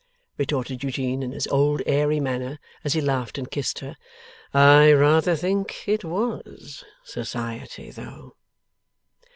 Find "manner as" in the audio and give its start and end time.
2.19-2.93